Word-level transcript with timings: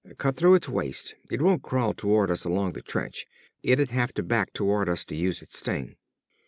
Cut 0.17 0.35
through 0.35 0.55
its 0.55 0.67
waist. 0.67 1.13
It 1.29 1.43
won't 1.43 1.61
crawl 1.61 1.93
toward 1.93 2.31
us 2.31 2.43
along 2.43 2.73
the 2.73 2.81
trench. 2.81 3.27
It'd 3.61 3.91
have 3.91 4.11
to 4.15 4.23
back 4.23 4.51
toward 4.51 4.89
us 4.89 5.05
to 5.05 5.15
use 5.15 5.43
its 5.43 5.59
sting." 5.59 5.95